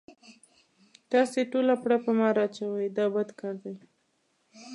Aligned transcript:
تاسې 1.11 1.39
ټوله 1.51 1.73
پړه 1.83 1.97
په 2.05 2.11
ما 2.19 2.29
را 2.37 2.45
اچوئ 2.51 2.87
دا 2.97 3.05
بد 3.15 3.29
کار 3.39 3.55
دی. 3.63 3.73